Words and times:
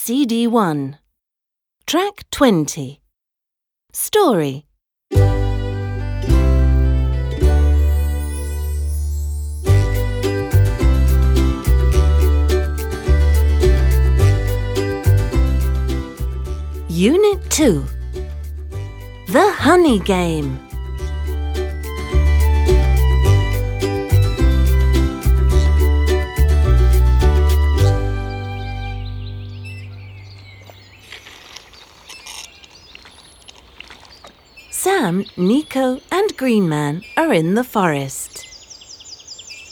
CD 0.00 0.46
1. 0.46 0.96
Track 1.84 2.24
20. 2.30 3.02
Story. 3.92 4.64
Unit 16.88 17.50
2. 17.50 17.84
The 19.26 19.50
Honey 19.58 19.98
Game. 19.98 20.67
Sam, 34.80 35.24
Nico, 35.36 36.00
and 36.08 36.36
Green 36.36 36.68
Man 36.68 37.02
are 37.16 37.32
in 37.32 37.54
the 37.54 37.64
forest. 37.64 38.46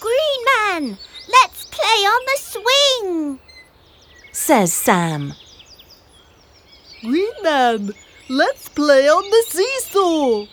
Green 0.00 0.44
Man, 0.56 0.96
let's 1.28 1.66
play 1.66 2.00
on 2.14 2.22
the 2.24 2.38
swing. 2.40 3.38
Says 4.32 4.72
Sam. 4.72 5.34
Green 7.02 7.34
Man, 7.42 7.90
let's 8.30 8.70
play 8.70 9.06
on 9.06 9.28
the 9.28 9.44
seesaw. 9.46 10.46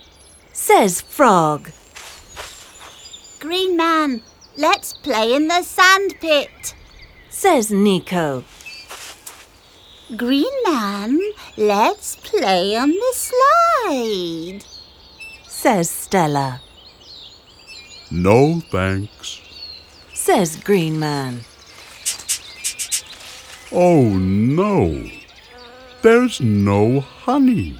Says 0.51 0.99
Frog. 0.99 1.71
Green 3.39 3.77
Man, 3.77 4.21
let's 4.57 4.91
play 4.91 5.33
in 5.33 5.47
the 5.47 5.63
sandpit. 5.63 6.75
Says 7.29 7.71
Nico. 7.71 8.43
Green 10.17 10.51
Man, 10.65 11.21
let's 11.57 12.15
play 12.17 12.75
on 12.75 12.89
the 12.89 13.13
slide. 13.13 14.59
Says 15.47 15.89
Stella. 15.89 16.61
No 18.09 18.61
thanks. 18.71 19.41
Says 20.13 20.57
Green 20.57 20.99
Man. 20.99 21.41
Oh 23.71 24.03
no. 24.03 25.09
There's 26.01 26.41
no 26.41 26.99
honey. 26.99 27.79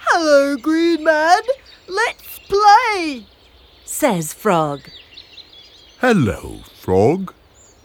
Hello, 0.00 0.56
Green 0.56 1.04
Man. 1.04 1.42
Let's 1.88 2.38
play. 2.48 3.26
Says 3.84 4.32
Frog. 4.32 4.80
Hello, 6.00 6.60
frog. 6.80 7.32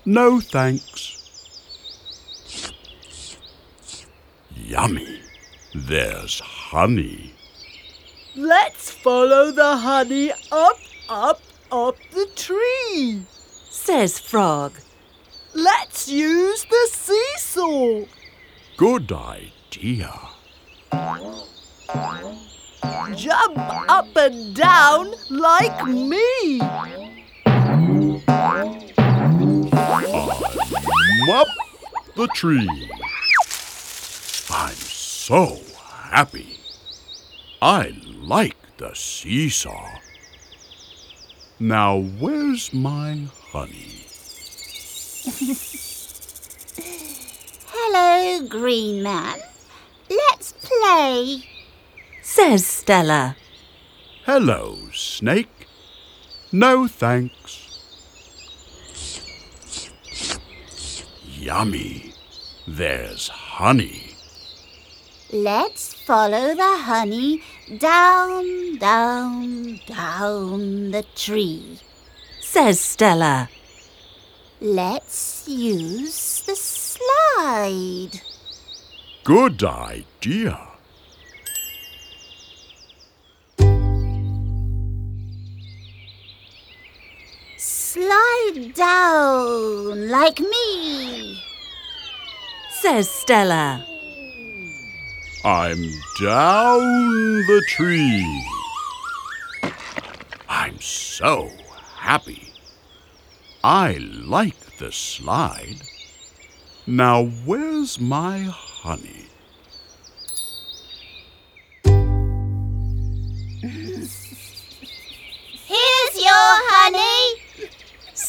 No 0.05 0.39
thanks. 0.39 1.15
Yummy. 4.55 5.21
There's 5.75 6.39
honey. 6.39 7.33
Let's 8.35 8.91
follow 8.91 9.51
the 9.51 9.77
honey 9.77 10.31
up, 10.51 10.77
up, 11.09 11.41
up 11.71 11.95
the 12.11 12.27
tree. 12.35 13.21
Says 13.69 14.19
Frog. 14.19 14.73
Let's 15.53 16.07
use 16.07 16.65
the 16.65 16.89
seesaw. 16.91 18.05
Good 18.77 19.11
idea. 19.11 20.13
Jump 23.15 23.57
up 23.89 24.15
and 24.15 24.55
down 24.55 25.13
like 25.29 25.85
me. 25.85 26.61
Up 31.31 31.47
the 32.15 32.27
tree. 32.29 32.89
I'm 34.49 34.73
so 34.73 35.59
happy. 35.77 36.59
I 37.61 37.93
like 38.03 38.57
the 38.77 38.95
seesaw. 38.95 39.89
Now, 41.59 41.99
where's 41.99 42.73
my 42.73 43.27
honey? 43.51 44.05
Hello, 47.69 48.47
Green 48.47 49.03
Man. 49.03 49.39
Let's 50.09 50.53
play. 50.53 51.43
Says 52.23 52.65
Stella. 52.65 53.35
Hello, 54.25 54.77
snake. 54.93 55.67
No 56.51 56.87
thanks. 56.87 57.68
Yummy. 61.39 62.13
There's 62.67 63.29
honey. 63.29 64.15
Let's 65.31 65.93
follow 65.93 66.53
the 66.53 66.77
honey 66.79 67.41
down, 67.77 68.77
down, 68.77 69.79
down 69.87 70.91
the 70.91 71.05
tree. 71.15 71.79
Says 72.41 72.79
Stella. 72.81 73.49
Let's 74.59 75.47
use 75.47 76.41
the 76.45 76.55
slide. 76.55 78.21
Good 79.23 79.63
idea. 79.63 80.68
Slide 87.91 88.73
down 88.75 90.09
like 90.09 90.39
me. 90.39 91.41
Says 92.69 93.09
Stella. 93.09 93.83
I'm 95.43 95.81
down 96.21 97.47
the 97.47 97.63
tree. 97.67 98.47
I'm 100.47 100.79
so 100.79 101.49
happy. 101.95 102.53
I 103.63 103.97
like 103.97 104.77
the 104.77 104.91
slide. 104.91 105.81
Now, 106.85 107.25
where's 107.25 107.99
my 107.99 108.41
honey? 108.41 109.25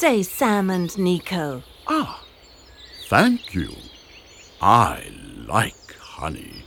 Say 0.01 0.23
Sam 0.23 0.71
and 0.71 0.97
Nico. 0.97 1.63
Ah, 1.87 2.25
thank 3.11 3.55
you. 3.55 3.69
I 4.63 5.13
like 5.47 5.95
honey. 5.99 6.65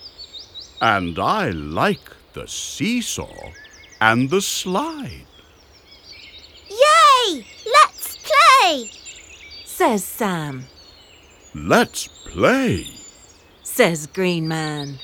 And 0.79 1.17
I 1.17 1.49
like 1.49 2.11
the 2.33 2.47
seesaw 2.47 3.49
and 3.99 4.29
the 4.29 4.39
slide. 4.39 5.25
Yay! 6.69 7.44
Let's 7.66 8.17
play. 8.17 8.91
Says 9.65 10.03
Sam. 10.03 10.65
Let's 11.55 12.07
play. 12.07 12.85
Says 13.63 14.05
Green 14.05 14.47
Man. 14.47 15.00